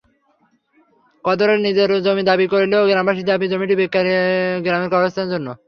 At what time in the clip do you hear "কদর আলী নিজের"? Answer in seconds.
1.25-1.89